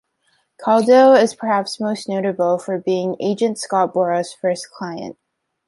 Caudill 0.59 1.15
is 1.15 1.35
perhaps 1.35 1.79
most 1.79 2.09
notable 2.09 2.57
for 2.57 2.79
being 2.79 3.15
agent 3.19 3.59
Scott 3.59 3.93
Boras' 3.93 4.35
first 4.35 4.71
client. 4.71 5.15